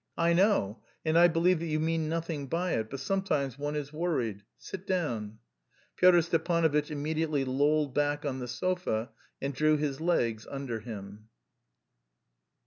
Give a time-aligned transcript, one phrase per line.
[0.17, 3.93] "I know, and I believe that you mean nothing by it, but sometimes one is
[3.93, 4.41] worried....
[4.57, 5.37] Sit down."
[5.95, 9.11] Pyotr Stepanovitch immediately lolled back on the sofa
[9.43, 11.29] and drew his legs under him.